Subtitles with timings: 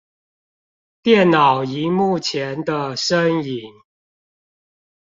[1.03, 3.69] 電腦螢幕前的身影